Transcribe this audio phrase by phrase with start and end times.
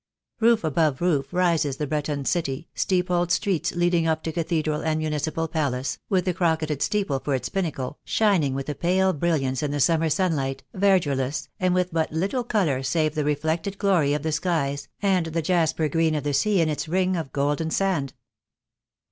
[0.39, 4.97] Roof above roof rises the Breton city, steep old streets leading up to Cathedral and
[4.97, 9.69] Municipal Palace, with the crocketed steeple for its pinnacle, shining with a pale brilliance in
[9.69, 14.31] the summer sunlight, verdureless, and with but little colour save the reflected glory of the
[14.31, 18.13] skies, and the jasper green of the sea in its ring of golden sand.